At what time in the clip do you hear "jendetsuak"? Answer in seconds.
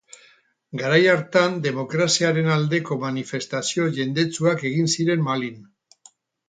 4.01-4.69